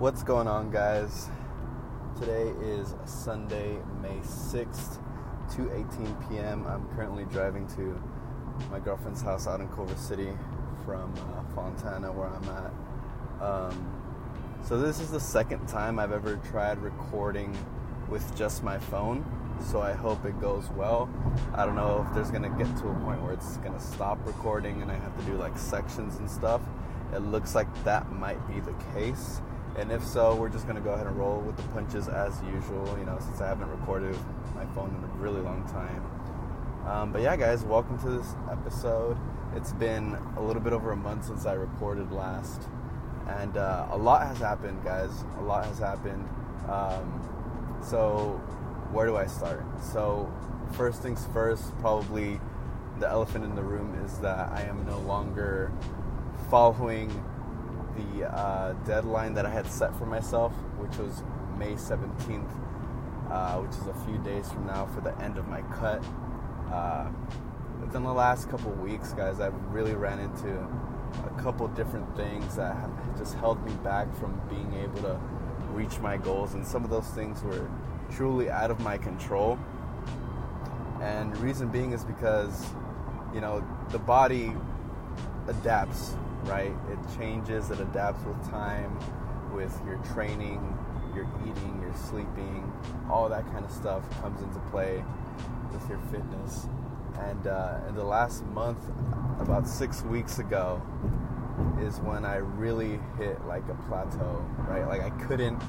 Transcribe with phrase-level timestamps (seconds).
[0.00, 1.30] What's going on, guys?
[2.18, 4.98] Today is Sunday, May 6th,
[5.50, 6.66] 2:18 p.m.
[6.66, 8.02] I'm currently driving to
[8.72, 10.36] my girlfriend's house out in Culver City
[10.84, 13.40] from uh, Fontana, where I'm at.
[13.40, 14.02] Um,
[14.64, 17.56] so this is the second time I've ever tried recording
[18.08, 19.24] with just my phone.
[19.60, 21.08] So I hope it goes well.
[21.54, 24.82] I don't know if there's gonna get to a point where it's gonna stop recording
[24.82, 26.62] and I have to do like sections and stuff.
[27.14, 29.40] It looks like that might be the case.
[29.76, 32.96] And if so, we're just gonna go ahead and roll with the punches as usual,
[32.96, 34.16] you know, since I haven't recorded
[34.54, 36.88] my phone in a really long time.
[36.88, 39.16] Um, but yeah, guys, welcome to this episode.
[39.56, 42.68] It's been a little bit over a month since I recorded last,
[43.26, 45.24] and uh, a lot has happened, guys.
[45.38, 46.28] A lot has happened.
[46.68, 48.40] Um, so,
[48.92, 49.64] where do I start?
[49.82, 50.32] So,
[50.74, 52.40] first things first, probably
[53.00, 55.72] the elephant in the room is that I am no longer
[56.48, 57.10] following
[57.96, 61.22] the uh, deadline that I had set for myself, which was
[61.58, 62.50] May 17th,
[63.30, 66.04] uh, which is a few days from now for the end of my cut.
[66.72, 67.08] Uh,
[67.80, 70.58] within the last couple weeks, guys, I've really ran into
[71.26, 75.20] a couple different things that have just held me back from being able to
[75.70, 77.68] reach my goals, and some of those things were
[78.10, 79.58] truly out of my control.
[81.00, 82.66] And reason being is because,
[83.34, 84.54] you know, the body
[85.48, 86.72] adapts, right?
[86.90, 88.98] It changes, it adapts with time,
[89.52, 90.76] with your training,
[91.14, 92.72] your eating, your sleeping,
[93.10, 95.04] all that kind of stuff comes into play
[95.72, 96.66] with your fitness.
[97.20, 98.78] And uh, in the last month,
[99.38, 100.82] about six weeks ago,
[101.80, 104.86] is when I really hit like a plateau, right?
[104.86, 105.62] Like I couldn't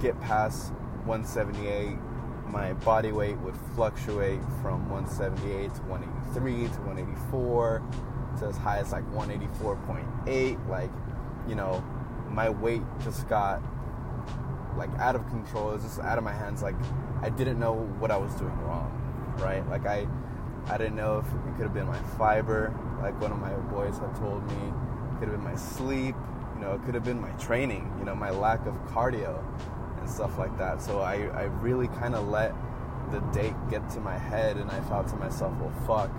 [0.00, 0.72] get past
[1.04, 1.96] 178.
[2.48, 7.82] My body weight would fluctuate from 178 to 183 to 184
[8.38, 10.68] to as high as like 184.8.
[10.68, 10.90] Like,
[11.48, 11.84] you know,
[12.30, 13.62] my weight just got
[14.76, 15.70] like out of control.
[15.70, 16.62] It was just out of my hands.
[16.62, 16.76] Like
[17.22, 18.90] I didn't know what I was doing wrong,
[19.38, 19.66] right?
[19.68, 20.06] Like I,
[20.66, 23.98] I didn't know if it could have been my fiber, like one of my boys
[23.98, 24.54] had told me.
[24.54, 26.14] It could have been my sleep.
[26.54, 27.92] You know, it could have been my training.
[27.98, 29.42] You know, my lack of cardio
[30.02, 30.82] and stuff like that.
[30.82, 32.54] So I, I really kind of let
[33.10, 36.10] the date get to my head, and I thought to myself, well, fuck,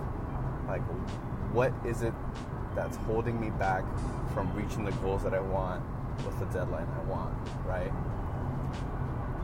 [0.68, 0.82] like,
[1.54, 2.12] what is it
[2.74, 3.84] that's holding me back
[4.34, 5.82] from reaching the goals that I want
[6.26, 7.34] with the deadline I want,
[7.64, 7.92] right?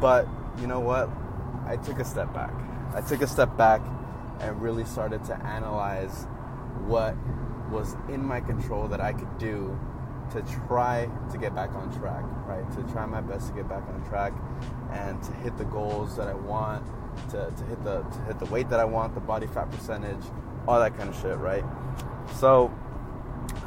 [0.01, 0.27] But
[0.61, 1.09] you know what?
[1.67, 2.53] I took a step back.
[2.95, 3.81] I took a step back
[4.41, 6.25] and really started to analyze
[6.87, 7.15] what
[7.71, 9.79] was in my control that I could do
[10.33, 12.69] to try to get back on track, right?
[12.73, 14.33] To try my best to get back on track
[14.93, 16.85] and to hit the goals that I want,
[17.31, 20.25] to, to hit the to hit the weight that I want, the body fat percentage,
[20.67, 21.65] all that kind of shit, right?
[22.39, 22.73] So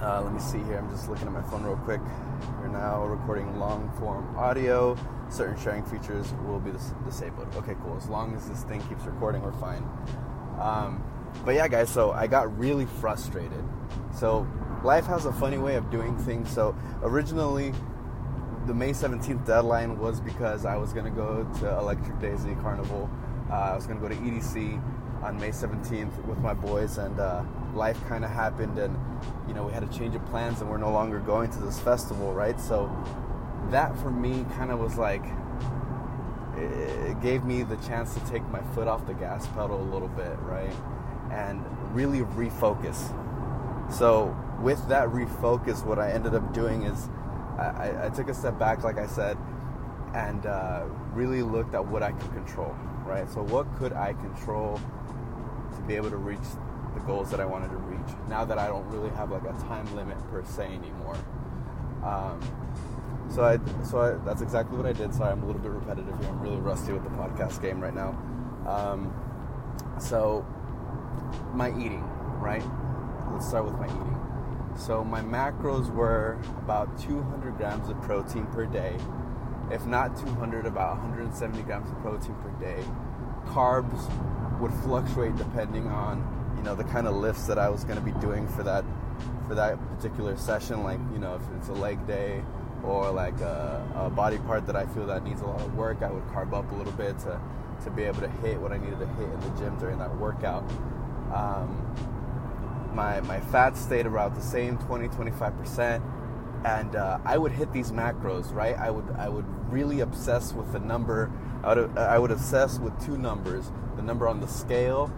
[0.02, 0.78] uh, let me see here.
[0.78, 2.02] I'm just looking at my phone real quick.
[2.60, 4.98] We're now recording long form audio.
[5.30, 7.48] Certain sharing features will be dis- disabled.
[7.56, 7.96] Okay, cool.
[7.98, 9.84] As long as this thing keeps recording, we're fine.
[10.60, 11.04] Um,
[11.46, 13.64] but yeah, guys, so I got really frustrated.
[14.14, 14.48] So
[14.84, 16.52] life has a funny way of doing things.
[16.52, 17.74] So originally,
[18.66, 23.10] the May 17th deadline was because I was going to go to Electric Daisy Carnival.
[23.50, 24.82] Uh, I was going to go to EDC
[25.24, 27.44] on May 17th with my boys, and uh,
[27.76, 28.98] life kind of happened, and
[29.48, 31.80] you know we had a change of plans, and we're no longer going to this
[31.80, 32.60] festival, right?
[32.60, 32.92] So
[33.70, 35.24] that for me kind of was like
[36.56, 40.08] it gave me the chance to take my foot off the gas pedal a little
[40.08, 40.74] bit, right?
[41.32, 41.64] And
[41.96, 43.10] really refocus.
[43.92, 47.10] So with that refocus, what I ended up doing is
[47.58, 49.38] I, I took a step back, like I said,
[50.14, 53.30] and uh, really looked at what I could control, right?
[53.30, 54.80] So what could I control
[55.76, 56.40] to be able to reach
[57.06, 58.16] goals that I wanted to reach?
[58.28, 61.18] Now that I don't really have like a time limit per se anymore.
[62.04, 62.40] Um,
[63.30, 65.14] so I, so I, that's exactly what I did.
[65.14, 66.30] Sorry, I'm a little bit repetitive here.
[66.30, 68.10] I'm really rusty with the podcast game right now.
[68.68, 69.14] Um,
[70.00, 70.46] so
[71.54, 72.04] my eating,
[72.40, 72.64] right?
[73.32, 74.20] Let's start with my eating.
[74.76, 78.98] So my macros were about 200 grams of protein per day.
[79.72, 82.84] If not 200, about 170 grams of protein per day.
[83.46, 84.10] Carbs
[84.60, 86.22] would fluctuate depending on
[86.64, 88.86] you know the kind of lifts that I was going to be doing for that
[89.50, 90.82] for that particular session.
[90.82, 92.42] Like you know if it's a leg day
[92.86, 96.02] or like a, a, body part that I feel that needs a lot of work,
[96.02, 97.40] I would carb up a little bit to,
[97.84, 100.18] to be able to hit what I needed to hit in the gym during that
[100.18, 100.64] workout.
[101.34, 106.02] Um, my, my fat stayed about the same 20 25%
[106.66, 110.72] and uh, I would hit these macros right I would I would really obsess with
[110.74, 111.32] the number
[111.64, 115.12] I would, I would obsess with two numbers the number on the scale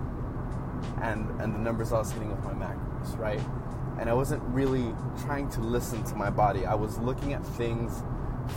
[1.01, 3.41] and and the numbers I was hitting with my macros right
[3.99, 4.93] and I wasn't really
[5.23, 6.65] trying to listen to my body.
[6.65, 8.03] I was looking at things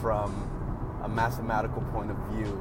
[0.00, 0.50] from
[1.02, 2.52] a mathematical point of view,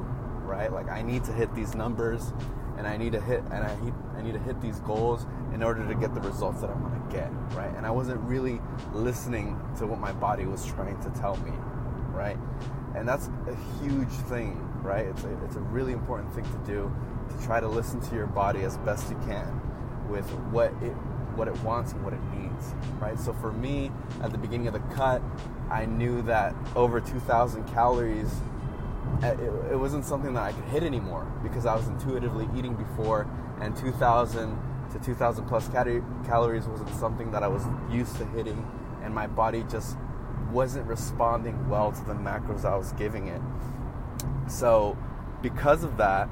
[0.44, 0.72] right?
[0.72, 2.32] Like I need to hit these numbers
[2.76, 5.62] and I need to hit and I need, I need to hit these goals in
[5.62, 7.74] order to get the results that I want to get, right?
[7.76, 8.60] And I wasn't really
[8.92, 11.52] listening to what my body was trying to tell me,
[12.12, 12.38] right?
[12.94, 15.06] And that's a huge thing, right?
[15.06, 16.94] It's a, it's a really important thing to do
[17.28, 19.60] to try to listen to your body as best you can
[20.08, 20.94] with what it
[21.38, 23.18] what it wants and what it needs, right?
[23.18, 23.92] So for me,
[24.22, 25.22] at the beginning of the cut,
[25.70, 28.34] I knew that over 2,000 calories,
[29.22, 32.74] eh, it, it wasn't something that I could hit anymore because I was intuitively eating
[32.74, 33.28] before,
[33.60, 34.58] and 2,000
[34.92, 38.66] to 2,000 plus calories wasn't something that I was used to hitting,
[39.02, 39.96] and my body just
[40.50, 43.40] wasn't responding well to the macros I was giving it.
[44.48, 44.96] So,
[45.42, 46.28] because of that,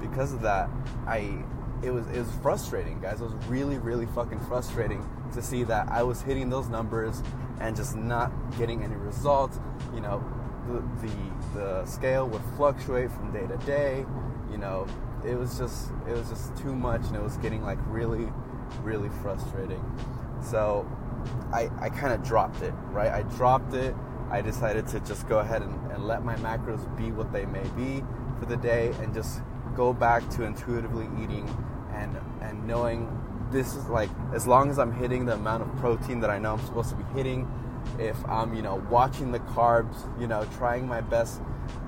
[0.00, 0.68] because of that,
[1.06, 1.44] I
[1.82, 3.20] it was it was frustrating, guys.
[3.20, 7.22] It was really really fucking frustrating to see that I was hitting those numbers
[7.60, 9.58] and just not getting any results.
[9.94, 10.24] You know,
[10.66, 11.14] the the,
[11.54, 14.04] the scale would fluctuate from day to day.
[14.50, 14.86] You know,
[15.24, 18.32] it was just it was just too much, and it was getting like really
[18.82, 19.84] really frustrating.
[20.42, 20.90] So
[21.52, 22.74] I I kind of dropped it.
[22.90, 23.94] Right, I dropped it.
[24.30, 27.66] I decided to just go ahead and, and let my macros be what they may
[27.68, 28.04] be
[28.38, 29.40] for the day and just
[29.78, 31.48] go back to intuitively eating
[31.94, 33.08] and and knowing
[33.52, 36.54] this is like as long as I'm hitting the amount of protein that I know
[36.54, 37.48] I'm supposed to be hitting,
[37.96, 41.40] if I'm you know watching the carbs, you know trying my best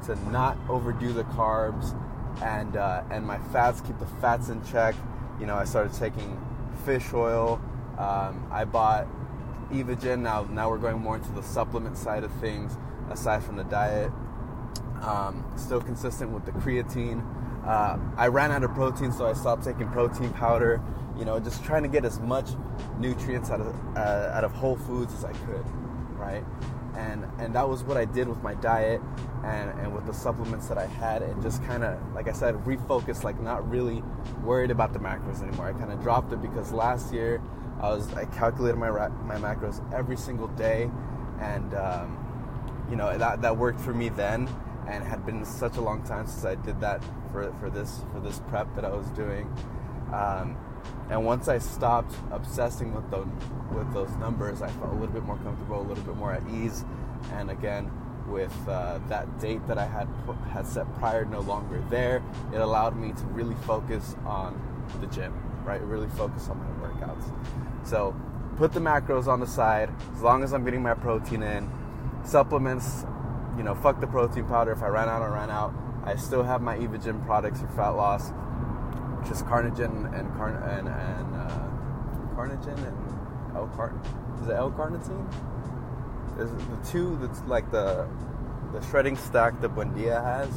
[0.06, 2.00] to not overdo the carbs,
[2.42, 4.94] and uh, and my fats keep the fats in check.
[5.40, 6.40] You know I started taking
[6.84, 7.60] fish oil.
[7.98, 9.08] Um, I bought
[9.72, 10.20] Evogen.
[10.20, 12.78] Now now we're going more into the supplement side of things
[13.10, 14.12] aside from the diet.
[15.02, 17.24] Um, still consistent with the creatine.
[17.64, 20.80] Uh, I ran out of protein, so I stopped taking protein powder.
[21.18, 22.48] You know, just trying to get as much
[22.98, 25.64] nutrients out of uh, out of whole foods as I could,
[26.16, 26.44] right?
[26.96, 29.00] And and that was what I did with my diet
[29.44, 32.54] and and with the supplements that I had, and just kind of, like I said,
[32.64, 34.02] refocus, like not really
[34.42, 35.66] worried about the macros anymore.
[35.66, 37.42] I kind of dropped it because last year
[37.80, 40.90] I was I calculated my my macros every single day,
[41.40, 44.48] and um, you know that that worked for me then
[44.88, 48.20] and had been such a long time since I did that for, for this for
[48.20, 49.52] this prep that I was doing.
[50.12, 50.56] Um,
[51.08, 53.28] and once I stopped obsessing with those
[53.72, 56.42] with those numbers, I felt a little bit more comfortable, a little bit more at
[56.48, 56.84] ease.
[57.32, 57.90] And again,
[58.28, 60.08] with uh, that date that I had
[60.52, 62.22] had set prior no longer there,
[62.52, 64.60] it allowed me to really focus on
[65.00, 65.32] the gym,
[65.64, 65.80] right?
[65.82, 67.24] Really focus on my workouts.
[67.86, 68.14] So
[68.56, 71.70] put the macros on the side as long as I'm getting my protein in.
[72.24, 73.04] Supplements,
[73.56, 74.72] you know, fuck the protein powder.
[74.72, 75.74] If I ran out, I ran out.
[76.04, 78.30] I still have my Evogen products for fat loss,
[79.20, 81.66] which is Carnigen and Carn and, and uh,
[82.40, 83.94] and L Cart.
[84.40, 85.28] Is it L-carnitine?
[86.38, 88.08] Is the two that's like the
[88.72, 90.48] the shredding stack that Buendia has?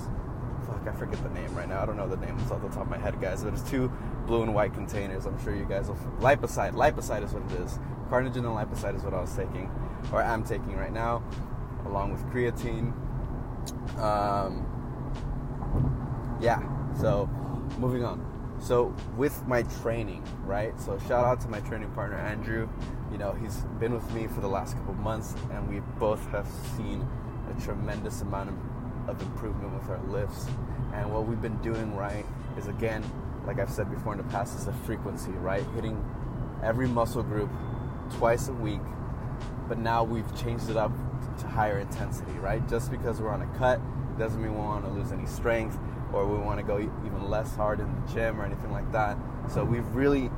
[0.65, 1.81] Fuck, I forget the name right now.
[1.81, 3.43] I don't know the name off the top of my head, guys.
[3.43, 3.91] But it's two
[4.25, 5.25] blue and white containers.
[5.25, 5.97] I'm sure you guys will.
[6.19, 6.73] Lipocide.
[6.73, 7.79] Lipocide is what it is.
[8.09, 9.69] Carnigen and Lipocide is what I was taking,
[10.13, 11.21] or I'm taking right now
[11.85, 12.93] along with creatine.
[13.99, 14.65] Um,
[16.43, 16.61] yeah,
[16.99, 17.29] so
[17.79, 18.29] moving on.
[18.59, 20.77] So with my training, right?
[20.79, 22.67] So shout out to my training partner Andrew.
[23.11, 26.47] You know, he's been with me for the last couple months, and we both have
[26.75, 27.07] seen
[27.49, 30.47] a tremendous amount of, of improvement with our lifts.
[30.93, 32.25] And what we've been doing right
[32.57, 33.03] is again,
[33.47, 35.63] like I've said before in the past, is the frequency, right?
[35.75, 36.03] Hitting
[36.61, 37.49] every muscle group
[38.11, 38.81] twice a week,
[39.69, 40.91] but now we've changed it up
[41.39, 42.67] to higher intensity, right?
[42.67, 43.79] Just because we're on a cut
[44.17, 45.77] doesn't mean we want to lose any strength
[46.13, 49.17] or we want to go even less hard in the gym or anything like that.
[49.49, 50.29] So we've really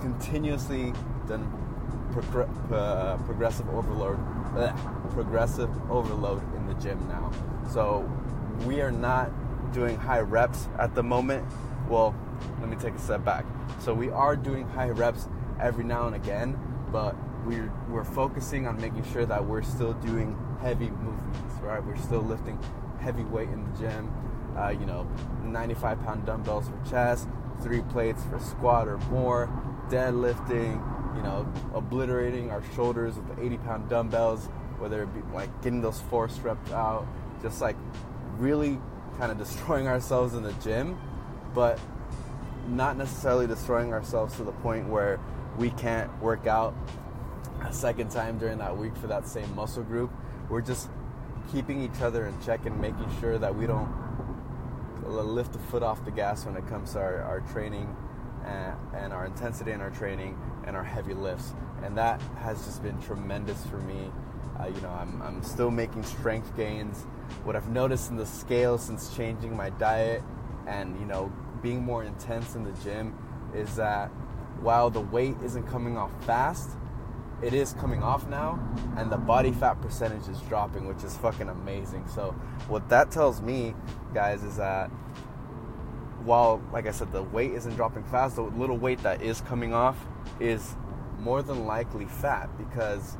[0.00, 0.92] continuously
[1.28, 1.50] done
[2.12, 4.18] progr- uh, progressive overload,
[4.52, 7.30] bleh, progressive overload in the gym now.
[7.72, 8.10] So
[8.66, 9.30] we are not
[9.72, 11.46] doing high reps at the moment.
[11.88, 12.14] Well,
[12.60, 13.44] let me take a step back.
[13.78, 15.28] So we are doing high reps
[15.60, 16.58] every now and again,
[16.90, 21.84] but we're we're focusing on making sure that we're still doing heavy movements, right?
[21.84, 22.58] We're still lifting
[23.00, 24.12] heavy weight in the gym.
[24.56, 25.06] Uh, you know,
[25.44, 27.28] 95 pound dumbbells for chest,
[27.62, 29.48] three plates for squat or more,
[29.88, 30.84] deadlifting.
[31.16, 34.46] You know, obliterating our shoulders with the 80 pound dumbbells,
[34.78, 37.06] whether it be like getting those force reps out,
[37.42, 37.76] just like
[38.38, 38.78] really
[39.18, 40.98] kind of destroying ourselves in the gym,
[41.54, 41.78] but
[42.68, 45.20] not necessarily destroying ourselves to the point where
[45.58, 46.74] we can't work out
[47.66, 50.10] a second time during that week for that same muscle group.
[50.48, 50.88] We're just
[51.52, 53.88] keeping each other in check and making sure that we don't
[55.10, 57.94] lift the foot off the gas when it comes to our, our training
[58.44, 61.52] and, and our intensity in our training and our heavy lifts.
[61.82, 64.10] And that has just been tremendous for me.
[64.58, 67.02] Uh, you know, I'm, I'm still making strength gains.
[67.44, 70.22] What I've noticed in the scale since changing my diet
[70.66, 73.16] and, you know, being more intense in the gym
[73.54, 74.08] is that
[74.60, 76.70] while the weight isn't coming off fast,
[77.42, 78.58] it is coming off now,
[78.96, 82.06] and the body fat percentage is dropping, which is fucking amazing.
[82.14, 82.32] So,
[82.68, 83.74] what that tells me,
[84.12, 84.88] guys, is that
[86.24, 89.72] while, like I said, the weight isn't dropping fast, the little weight that is coming
[89.72, 89.96] off
[90.38, 90.74] is
[91.18, 93.16] more than likely fat because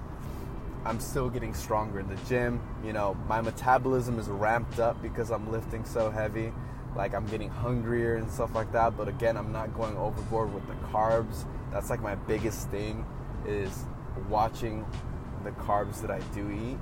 [0.85, 2.61] I'm still getting stronger in the gym.
[2.85, 6.53] You know, my metabolism is ramped up because I'm lifting so heavy.
[6.95, 8.97] Like, I'm getting hungrier and stuff like that.
[8.97, 11.45] But again, I'm not going overboard with the carbs.
[11.73, 13.07] That's like my biggest thing
[13.47, 13.87] is
[14.29, 14.85] watching
[15.45, 16.79] the carbs that I do eat,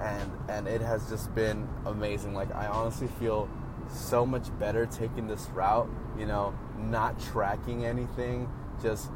[0.00, 2.34] and and it has just been amazing.
[2.34, 3.48] Like I honestly feel
[3.88, 5.88] so much better taking this route.
[6.18, 8.48] You know, not tracking anything,
[8.82, 9.10] just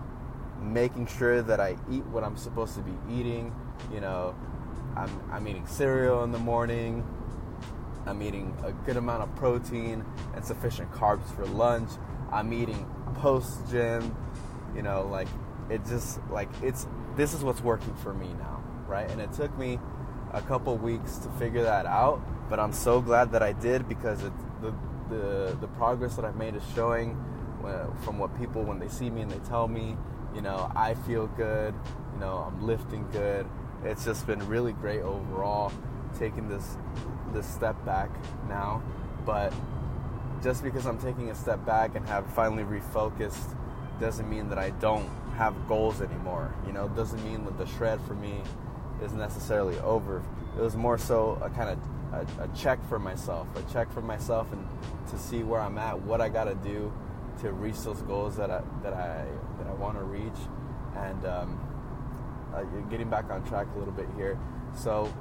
[0.60, 3.54] making sure that I eat what I'm supposed to be eating.
[3.92, 4.34] You know,
[4.96, 7.06] I'm I'm eating cereal in the morning.
[8.06, 10.04] I'm eating a good amount of protein
[10.34, 11.90] and sufficient carbs for lunch.
[12.30, 14.14] I'm eating post gym.
[14.74, 15.28] You know, like
[15.70, 19.08] it just like it's this is what's working for me now, right?
[19.10, 19.78] And it took me
[20.32, 24.22] a couple weeks to figure that out, but I'm so glad that I did because
[24.24, 24.74] it, the,
[25.08, 27.16] the the progress that I've made is showing
[27.64, 29.96] uh, from what people when they see me and they tell me,
[30.34, 31.74] you know, I feel good,
[32.14, 33.46] you know, I'm lifting good.
[33.84, 35.72] It's just been really great overall
[36.18, 36.76] taking this
[37.32, 38.10] this step back
[38.48, 38.82] now,
[39.24, 39.52] but
[40.42, 43.56] just because I'm taking a step back and have finally refocused
[44.00, 46.54] doesn't mean that I don't have goals anymore.
[46.66, 48.40] You know, it doesn't mean that the shred for me
[49.02, 50.22] is necessarily over.
[50.56, 51.78] It was more so a kind of
[52.12, 54.66] a, a, check for myself, a check for myself, and
[55.10, 56.92] to see where I'm at, what I got to do
[57.40, 59.26] to reach those goals that I that I
[59.58, 60.38] that I want to reach,
[60.96, 61.60] and um,
[62.54, 64.38] uh, getting back on track a little bit here.
[64.76, 65.12] So,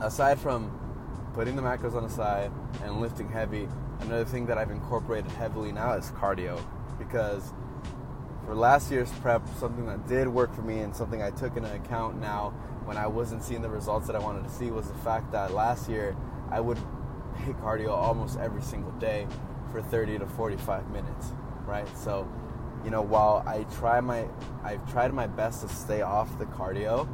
[0.00, 0.70] aside from
[1.34, 2.50] putting the macros on the side
[2.82, 3.68] and lifting heavy,
[4.00, 6.62] another thing that I've incorporated heavily now is cardio
[6.98, 7.52] because
[8.50, 11.72] for last year's prep, something that did work for me and something I took into
[11.72, 12.50] account now
[12.84, 15.52] when I wasn't seeing the results that I wanted to see was the fact that
[15.52, 16.16] last year
[16.50, 16.76] I would
[17.46, 19.28] hit cardio almost every single day
[19.70, 21.32] for 30 to 45 minutes,
[21.64, 21.86] right?
[21.96, 22.28] So,
[22.84, 24.26] you know, while I try my
[24.64, 27.08] I've tried my best to stay off the cardio,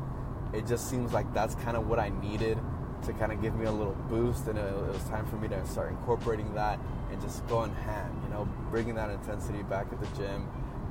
[0.54, 2.58] it just seems like that's kind of what I needed
[3.04, 5.48] to kind of give me a little boost and it, it was time for me
[5.48, 6.80] to start incorporating that
[7.12, 10.48] and just go going ham, you know, bringing that intensity back at the gym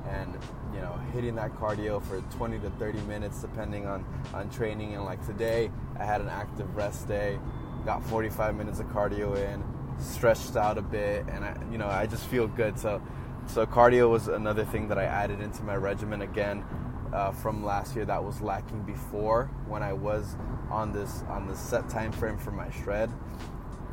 [0.08, 0.36] and
[0.74, 4.94] you know hitting that cardio for 20 to 30 minutes depending on on training.
[4.94, 7.38] And like today i had an active rest day
[7.84, 9.62] got 45 minutes of cardio in
[9.98, 12.78] stretched out a bit and i you know i just feel good.
[12.78, 13.02] So
[13.46, 16.64] so cardio was another thing that i added into my regimen again
[17.12, 20.36] uh, from last year that was lacking before when i was
[20.70, 23.10] on this on this set time frame for my shred.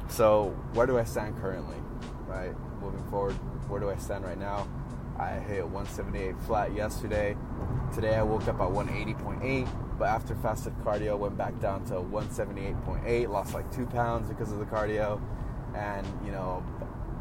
[0.10, 1.78] So where do i stand currently
[2.28, 2.54] right?
[2.82, 3.34] Moving forward
[3.70, 4.68] where do i stand right now
[5.20, 7.38] I hit 178 flat yesterday.
[7.94, 13.30] Today I woke up at 180.8, but after fasted cardio, went back down to 178.8.
[13.30, 15.22] Lost like two pounds because of the cardio,
[15.76, 16.64] and you know,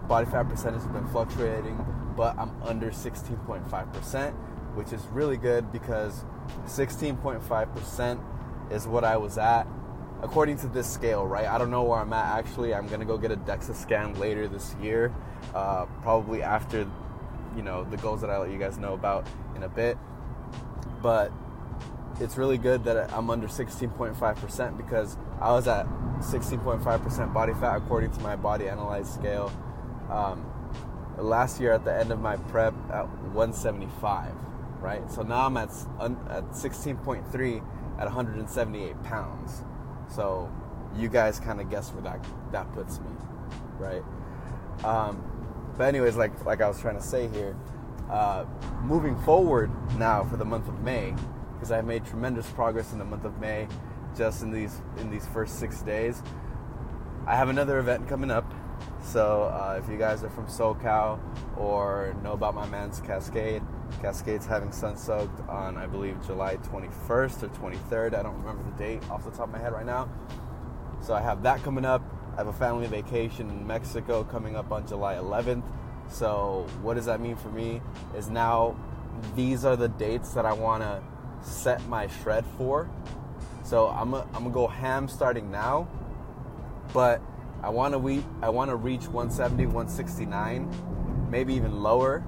[0.08, 1.84] body fat percentage has been fluctuating,
[2.16, 4.32] but I'm under 16.5%,
[4.74, 6.24] which is really good because
[6.64, 9.66] 16.5% is what I was at
[10.22, 11.46] according to this scale, right?
[11.46, 12.74] I don't know where I'm at actually.
[12.74, 15.12] I'm gonna go get a DEXA scan later this year,
[15.52, 16.88] uh, probably after
[17.56, 19.96] you know the goals that I let you guys know about in a bit.
[21.02, 21.32] But
[22.20, 25.86] it's really good that I'm under 16.5% because I was at
[26.18, 29.52] 16.5% body fat according to my body analyzed scale.
[30.10, 30.46] Um,
[31.18, 34.32] last year at the end of my prep at 175,
[34.80, 35.10] right?
[35.10, 37.62] So now I'm at at 16.3
[37.98, 39.62] at 178 pounds.
[40.08, 40.50] So
[40.94, 43.10] you guys kind of guess where that that puts me,
[43.78, 44.02] right?
[44.84, 45.31] Um,
[45.76, 47.56] but anyways, like like I was trying to say here,
[48.10, 48.44] uh,
[48.82, 51.14] moving forward now for the month of May,
[51.54, 53.68] because I've made tremendous progress in the month of May,
[54.16, 56.22] just in these in these first six days.
[57.26, 58.52] I have another event coming up,
[59.02, 61.20] so uh, if you guys are from SoCal
[61.56, 63.62] or know about my man's Cascade,
[64.00, 68.14] Cascade's having Sun Soaked on I believe July 21st or 23rd.
[68.14, 70.08] I don't remember the date off the top of my head right now.
[71.00, 72.02] So I have that coming up.
[72.32, 75.64] I have a family vacation in Mexico coming up on July 11th.
[76.08, 77.82] So, what does that mean for me?
[78.16, 78.74] Is now
[79.36, 81.02] these are the dates that I want to
[81.42, 82.90] set my shred for.
[83.64, 85.88] So, I'm I'm gonna go ham starting now,
[86.94, 87.20] but
[87.62, 92.24] I want to we I want to reach 170, 169, maybe even lower,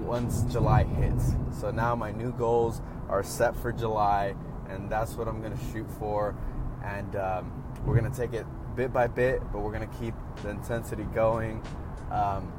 [0.00, 1.34] once July hits.
[1.60, 4.34] So now my new goals are set for July,
[4.68, 6.34] and that's what I'm gonna shoot for.
[6.82, 11.04] And um, we're gonna take it bit by bit, but we're gonna keep the intensity
[11.14, 11.62] going.
[12.10, 12.52] Um,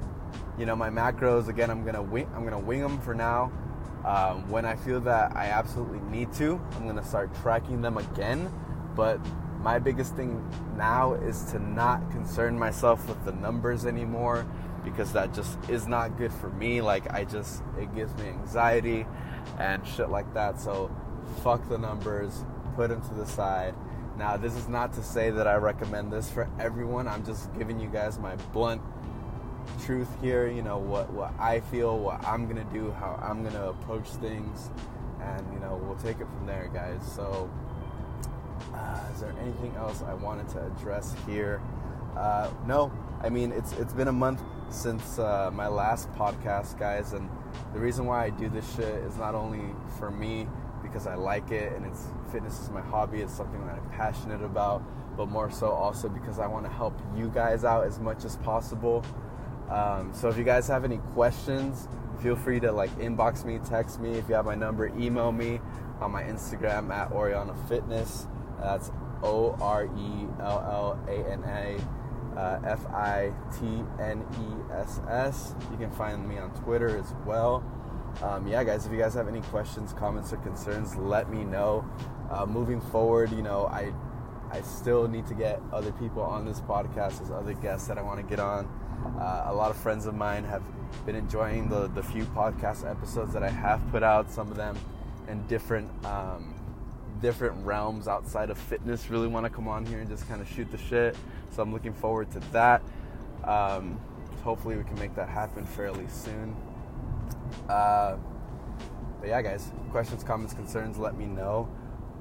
[0.58, 1.70] you know, my macros again.
[1.70, 2.30] I'm gonna wing.
[2.36, 3.52] I'm gonna wing them for now.
[4.06, 8.52] Um, when I feel that I absolutely need to, I'm gonna start tracking them again.
[8.96, 9.20] But
[9.62, 10.44] my biggest thing
[10.76, 14.46] now is to not concern myself with the numbers anymore
[14.84, 16.82] because that just is not good for me.
[16.82, 19.06] Like I just it gives me anxiety
[19.60, 20.60] and shit like that.
[20.60, 20.94] So
[21.44, 22.44] fuck the numbers,
[22.76, 23.76] put them to the side.
[24.18, 27.08] Now, this is not to say that I recommend this for everyone.
[27.08, 28.82] I'm just giving you guys my blunt
[29.86, 33.42] truth here, you know, what what I feel, what I'm going to do, how I'm
[33.42, 34.70] going to approach things
[35.22, 37.00] and you know, we'll take it from there, guys.
[37.16, 37.50] So
[38.74, 41.62] uh, is there anything else I wanted to address here?
[42.16, 42.92] Uh, no,
[43.22, 47.30] I mean it's it's been a month since uh, my last podcast, guys, and
[47.74, 50.48] the reason why I do this shit is not only for me
[50.82, 54.44] because I like it and it's fitness is my hobby, it's something that I'm passionate
[54.44, 54.84] about,
[55.18, 58.38] but more so also because I want to help you guys out as much as
[58.38, 59.06] possible.
[59.70, 61.88] Um, so if you guys have any questions,
[62.22, 64.12] feel free to like inbox me, text me.
[64.12, 65.60] If you have my number, email me
[66.00, 68.28] on my Instagram at Orellana Fitness.
[68.60, 68.92] That's
[69.24, 71.78] O R E L L A N A
[72.38, 75.56] uh, F I T N E S S.
[75.72, 77.64] You can find me on Twitter as well.
[78.22, 81.86] Um, yeah, guys, if you guys have any questions, comments, or concerns, let me know.
[82.30, 83.94] Uh, moving forward, you know, I
[84.52, 87.20] I still need to get other people on this podcast.
[87.20, 88.66] There's other guests that I want to get on.
[89.20, 90.64] Uh, a lot of friends of mine have
[91.06, 94.30] been enjoying the the few podcast episodes that I have put out.
[94.30, 94.78] Some of them
[95.28, 96.54] in different um,
[97.22, 100.48] different realms outside of fitness really want to come on here and just kind of
[100.50, 101.16] shoot the shit.
[101.56, 102.82] So I'm looking forward to that.
[103.44, 104.00] Um,
[104.44, 106.56] hopefully, we can make that happen fairly soon.
[107.70, 108.18] Uh,
[109.20, 111.70] but yeah, guys, questions, comments, concerns, let me know.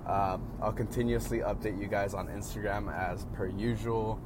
[0.06, 4.20] Um, I'll continuously update you guys on Instagram as per usual.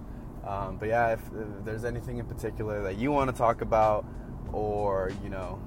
[0.47, 4.07] Um, but yeah, if, if, there's anything in particular that you want to talk about,
[4.53, 5.61] or you know,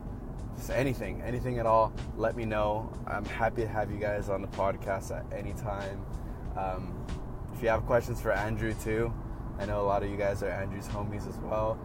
[0.55, 2.91] just anything, anything at all, let me know.
[3.07, 6.05] I'm happy to have you guys on the podcast at any time.
[6.57, 7.05] Um,
[7.53, 9.13] if you have questions for Andrew too,
[9.59, 11.79] I know a lot of you guys are Andrew's homies as well.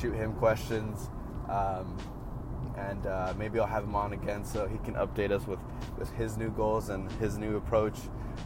[0.00, 1.08] Shoot him questions.
[1.48, 1.96] Um,
[2.76, 5.60] and uh, maybe I'll have him on again so he can update us with,
[5.98, 7.96] with his new goals and his new approach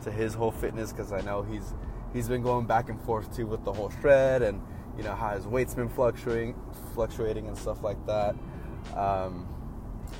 [0.04, 1.74] to his whole fitness because I know he's
[2.12, 4.60] he's been going back and forth too with the whole shred and
[4.96, 6.54] you know how his weight's been fluctuating
[6.94, 8.34] fluctuating and stuff like that.
[8.94, 9.46] Um,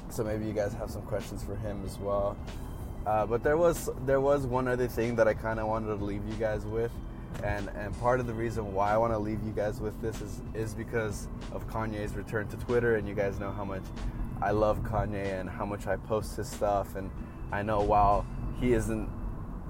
[0.09, 2.37] so maybe you guys have some questions for him as well.
[3.07, 6.05] Uh, but there was there was one other thing that I kind of wanted to
[6.05, 6.93] leave you guys with,
[7.43, 10.21] and and part of the reason why I want to leave you guys with this
[10.21, 13.85] is is because of Kanye's return to Twitter, and you guys know how much
[14.41, 17.11] I love Kanye and how much I post his stuff, and
[17.53, 18.27] I know while
[18.61, 19.09] he isn't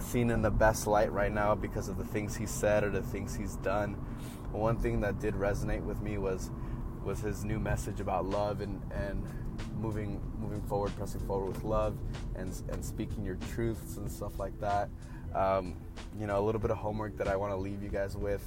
[0.01, 3.03] seen in the best light right now because of the things he said or the
[3.03, 3.95] things he's done,
[4.53, 6.51] one thing that did resonate with me was
[7.05, 9.25] was his new message about love and and
[9.81, 11.97] moving moving forward, pressing forward with love,
[12.35, 14.89] and and speaking your truths and stuff like that.
[15.35, 15.77] Um,
[16.19, 18.43] you know, a little bit of homework that I want to leave you guys with,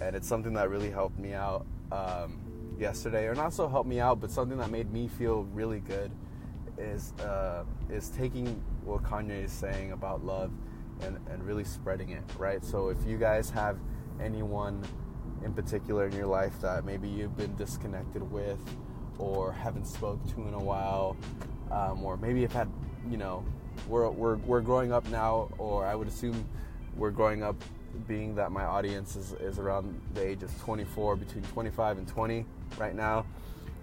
[0.00, 2.38] and it's something that really helped me out um,
[2.78, 6.10] yesterday, or not so helped me out, but something that made me feel really good
[6.78, 10.50] is uh, is taking what Kanye is saying about love
[11.02, 12.64] and, and really spreading it, right?
[12.64, 13.78] So if you guys have
[14.20, 14.82] anyone
[15.44, 18.58] in particular in your life that maybe you've been disconnected with
[19.18, 21.16] or haven't spoke to in a while,
[21.70, 22.68] um, or maybe you've had,
[23.08, 23.44] you know,
[23.88, 26.44] we're, we're, we're growing up now, or I would assume
[26.96, 27.56] we're growing up
[28.06, 32.44] being that my audience is, is around the age of 24, between 25 and 20
[32.78, 33.26] right now.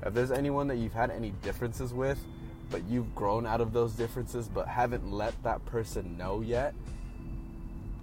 [0.06, 2.20] If there's anyone that you've had any differences with,
[2.70, 6.74] but you've grown out of those differences, but haven't let that person know yet,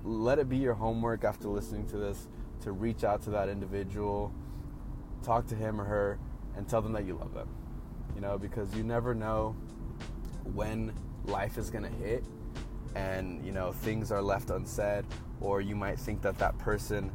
[0.05, 2.27] let it be your homework after listening to this
[2.63, 4.33] to reach out to that individual,
[5.23, 6.19] talk to him or her,
[6.57, 7.49] and tell them that you love them.
[8.15, 9.57] You know, because you never know
[10.55, 10.93] when
[11.27, 12.25] life is going to hit
[12.95, 15.05] and, you know, things are left unsaid,
[15.41, 17.11] or you might think that that person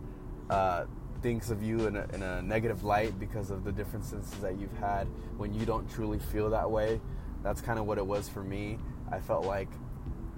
[0.49, 0.85] uh,
[1.21, 4.77] thinks of you in a, in a negative light because of the differences that you've
[4.77, 6.99] had when you don't truly feel that way.
[7.43, 8.77] That's kind of what it was for me.
[9.11, 9.69] I felt like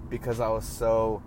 [0.10, 1.24] because I was so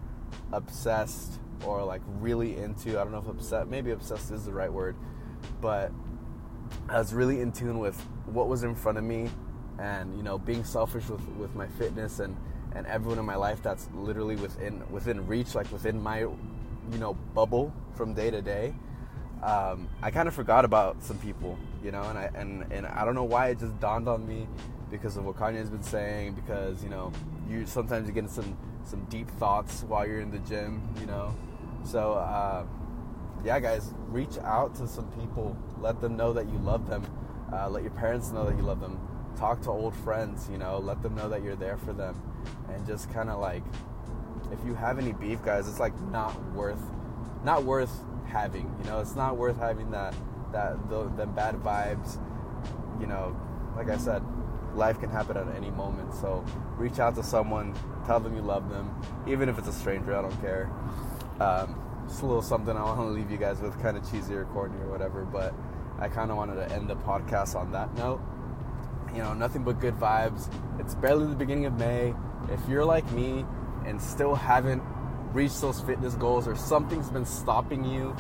[0.52, 4.72] obsessed or like really into I don't know if obsessed maybe obsessed is the right
[4.72, 4.96] word,
[5.61, 5.90] but
[6.88, 9.30] I was really in tune with what was in front of me
[9.78, 12.37] and you know being selfish with, with my fitness and
[12.74, 17.14] and everyone in my life that's literally within within reach like within my you know
[17.34, 18.74] bubble from day to day
[19.42, 22.02] um, I kind of forgot about some people you know.
[22.02, 24.48] And I and and I don't know why it just dawned on me
[24.90, 26.32] because of what Kanye's been saying.
[26.32, 27.12] Because you know,
[27.48, 31.34] you sometimes you get some some deep thoughts while you're in the gym, you know.
[31.84, 32.64] So uh,
[33.44, 35.56] yeah, guys, reach out to some people.
[35.78, 37.04] Let them know that you love them.
[37.52, 38.98] Uh, let your parents know that you love them.
[39.37, 40.79] Talk to old friends, you know.
[40.79, 42.20] Let them know that you're there for them,
[42.73, 43.62] and just kind of like,
[44.53, 46.83] if you have any beef, guys, it's like not worth,
[47.44, 48.75] not worth having.
[48.83, 50.14] You know, it's not worth having that
[50.53, 52.18] that the, the bad vibes.
[53.01, 53.37] You know,
[53.77, 54.23] like I said,
[54.75, 56.14] life can happen at any moment.
[56.14, 56.44] So
[56.77, 57.75] reach out to someone,
[58.07, 58.94] tell them you love them,
[59.27, 60.14] even if it's a stranger.
[60.14, 60.70] I don't care.
[61.40, 64.35] Um, just a little something I want to leave you guys with, kind of cheesy
[64.35, 65.25] or corny or whatever.
[65.25, 65.55] But
[65.99, 68.20] I kind of wanted to end the podcast on that note.
[69.14, 70.53] You know, nothing but good vibes.
[70.81, 72.14] It's barely the beginning of May.
[72.50, 73.46] If you're like me
[73.87, 74.83] and still haven't
[75.33, 78.16] reached those fitness goals or something's been stopping you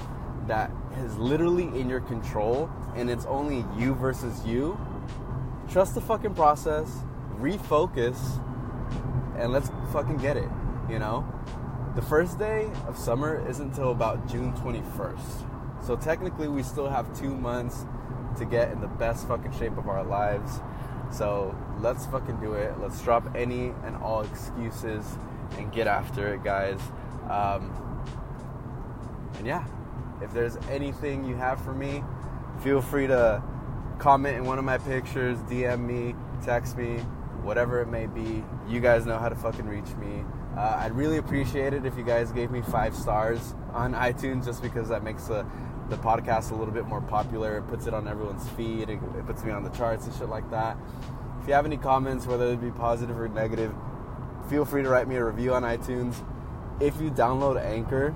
[0.46, 4.78] that is literally in your control and it's only you versus you,
[5.68, 6.88] trust the fucking process,
[7.40, 8.16] refocus,
[9.36, 10.48] and let's fucking get it,
[10.88, 11.26] you know?
[11.96, 15.84] The first day of summer isn't until about June 21st.
[15.84, 17.84] So technically, we still have two months
[18.38, 20.60] to get in the best fucking shape of our lives.
[21.16, 22.74] So let's fucking do it.
[22.80, 25.06] Let's drop any and all excuses
[25.56, 26.80] and get after it, guys.
[27.30, 27.72] Um,
[29.38, 29.64] and yeah,
[30.20, 32.02] if there's anything you have for me,
[32.62, 33.42] feel free to
[33.98, 36.96] comment in one of my pictures, DM me, text me,
[37.42, 38.44] whatever it may be.
[38.68, 40.24] You guys know how to fucking reach me.
[40.56, 44.62] Uh, I'd really appreciate it if you guys gave me five stars on iTunes just
[44.62, 45.46] because that makes the,
[45.90, 47.58] the podcast a little bit more popular.
[47.58, 50.28] It puts it on everyone's feed, it, it puts me on the charts and shit
[50.28, 50.76] like that.
[51.42, 53.74] If you have any comments, whether it be positive or negative,
[54.48, 56.14] feel free to write me a review on iTunes.
[56.80, 58.14] If you download Anchor,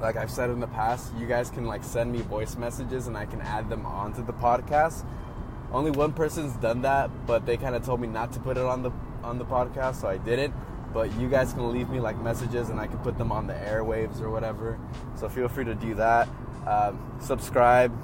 [0.00, 3.16] like I've said in the past, you guys can like send me voice messages and
[3.16, 5.04] I can add them onto the podcast.
[5.72, 8.64] Only one person's done that, but they kind of told me not to put it
[8.64, 8.90] on the
[9.22, 10.54] on the podcast, so I didn't.
[10.94, 13.54] But you guys can leave me like messages and I can put them on the
[13.54, 14.78] airwaves or whatever.
[15.16, 16.28] So feel free to do that.
[16.66, 17.96] Um, subscribe,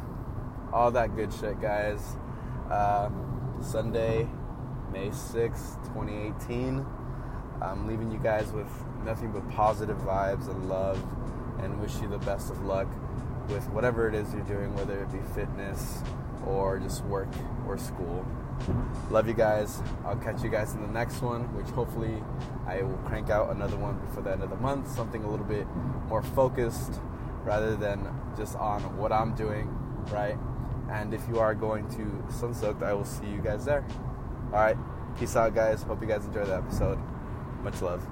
[0.72, 2.16] all that good shit, guys.
[2.70, 3.10] Uh,
[3.60, 4.28] Sunday,
[4.92, 6.84] May 6th, 2018.
[7.62, 8.68] I'm leaving you guys with
[9.04, 11.02] nothing but positive vibes and love
[11.60, 12.88] and wish you the best of luck
[13.48, 16.02] with whatever it is you're doing, whether it be fitness
[16.46, 17.28] or just work
[17.66, 18.26] or school.
[19.10, 19.82] Love you guys.
[20.04, 22.22] I'll catch you guys in the next one, which hopefully
[22.66, 25.46] I will crank out another one before the end of the month, something a little
[25.46, 25.66] bit
[26.08, 27.00] more focused
[27.44, 29.68] rather than just on what I'm doing,
[30.10, 30.36] right?
[30.90, 33.84] And if you are going to Sunsoaked, I will see you guys there.
[34.46, 34.76] All right.
[35.18, 35.82] Peace out, guys.
[35.82, 36.98] Hope you guys enjoy the episode.
[37.62, 38.04] Much love.